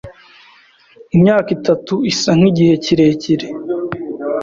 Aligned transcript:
Imyaka 1.15 1.49
itatu 1.57 1.93
isa 2.11 2.31
nkigihe 2.39 2.73
kirekire. 2.83 3.47